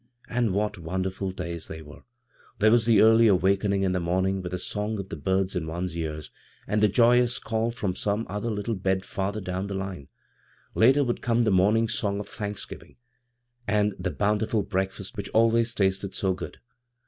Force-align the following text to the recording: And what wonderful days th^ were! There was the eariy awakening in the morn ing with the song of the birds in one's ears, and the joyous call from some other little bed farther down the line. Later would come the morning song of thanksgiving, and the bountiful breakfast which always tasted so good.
And 0.27 0.55
what 0.55 0.79
wonderful 0.79 1.29
days 1.29 1.67
th^ 1.67 1.83
were! 1.83 2.01
There 2.57 2.71
was 2.71 2.87
the 2.87 2.97
eariy 2.97 3.29
awakening 3.29 3.83
in 3.83 3.91
the 3.91 3.99
morn 3.99 4.25
ing 4.25 4.41
with 4.41 4.51
the 4.51 4.57
song 4.57 4.97
of 4.97 5.09
the 5.09 5.15
birds 5.15 5.55
in 5.55 5.67
one's 5.67 5.95
ears, 5.95 6.31
and 6.65 6.81
the 6.81 6.87
joyous 6.87 7.37
call 7.37 7.69
from 7.69 7.95
some 7.95 8.25
other 8.27 8.49
little 8.49 8.73
bed 8.73 9.05
farther 9.05 9.41
down 9.41 9.67
the 9.67 9.75
line. 9.75 10.07
Later 10.73 11.03
would 11.03 11.21
come 11.21 11.43
the 11.43 11.51
morning 11.51 11.87
song 11.87 12.19
of 12.19 12.27
thanksgiving, 12.27 12.95
and 13.67 13.93
the 13.99 14.09
bountiful 14.09 14.63
breakfast 14.63 15.15
which 15.17 15.29
always 15.35 15.75
tasted 15.75 16.15
so 16.15 16.33
good. 16.33 16.57